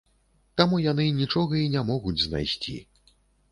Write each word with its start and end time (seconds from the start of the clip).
Таму 0.61 0.79
яны 0.91 1.05
нічога 1.19 1.53
і 1.61 1.69
не 1.75 1.85
могуць 1.91 2.17
знайсці. 2.25 2.77